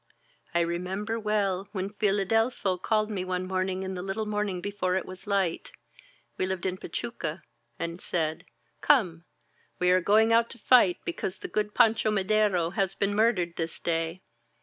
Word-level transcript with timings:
I 0.55 0.61
remember 0.61 1.19
well 1.19 1.67
when 1.73 1.91
Filadelfo 1.93 2.77
called 2.81 3.09
to 3.09 3.13
me 3.13 3.23
one 3.23 3.45
morning 3.47 3.83
in 3.83 3.93
the 3.93 4.01
little 4.01 4.25
morning 4.25 4.59
before 4.59 4.95
it 4.95 5.05
was 5.05 5.27
light— 5.27 5.73
^we 6.39 6.47
lived 6.47 6.65
in 6.65 6.77
Pachuca— 6.77 7.43
and 7.77 8.01
said: 8.01 8.43
*Come! 8.81 9.25
we 9.77 9.91
are 9.91 10.01
going 10.01 10.33
out 10.33 10.49
to 10.49 10.57
fight 10.57 10.97
because 11.05 11.37
the 11.37 11.47
good 11.47 11.75
Pancho 11.75 12.09
Madero 12.09 12.71
has 12.71 12.95
been 12.95 13.13
mur 13.13 13.31
dered 13.31 13.57
this 13.57 13.79
day!' 13.79 14.23